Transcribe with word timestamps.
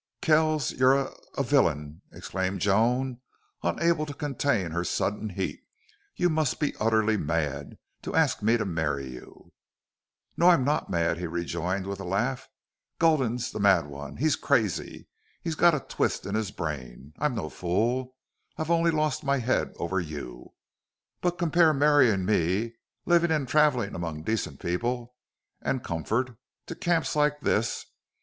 "Kells, 0.19 0.71
you're 0.71 0.99
a 0.99 1.13
a 1.37 1.43
villain!" 1.43 2.01
exclaimed 2.11 2.59
Joan, 2.59 3.21
unable 3.61 4.07
to 4.07 4.15
contain 4.15 4.71
her 4.71 4.83
sudden 4.83 5.29
heat. 5.29 5.61
"You 6.15 6.27
must 6.27 6.59
be 6.59 6.73
utterly 6.79 7.17
mad 7.17 7.77
to 8.01 8.15
ask 8.15 8.41
me 8.41 8.57
to 8.57 8.65
marry 8.65 9.11
you." 9.11 9.53
"No, 10.35 10.49
I'm 10.49 10.63
not 10.63 10.89
mad," 10.89 11.19
he 11.19 11.27
rejoined, 11.27 11.85
with 11.85 11.99
a 11.99 12.03
laugh. 12.03 12.49
"Gulden's 12.97 13.51
the 13.51 13.59
mad 13.59 13.85
one. 13.85 14.17
He's 14.17 14.35
crazy. 14.35 15.07
He's 15.43 15.53
got 15.53 15.75
a 15.75 15.81
twist 15.81 16.25
in 16.25 16.33
his 16.33 16.49
brain. 16.49 17.13
I'm 17.19 17.35
no 17.35 17.47
fool.... 17.47 18.15
I've 18.57 18.71
only 18.71 18.89
lost 18.89 19.23
my 19.23 19.37
head 19.37 19.71
over 19.75 19.99
you. 19.99 20.53
But 21.21 21.37
compare 21.37 21.75
marrying 21.75 22.25
me, 22.25 22.73
living 23.05 23.29
and 23.29 23.47
traveling 23.47 23.93
among 23.93 24.23
decent 24.23 24.59
people 24.59 25.13
and 25.61 25.83
comfort, 25.83 26.35
to 26.65 26.73
camps 26.73 27.15
like 27.15 27.41
this. 27.41 27.85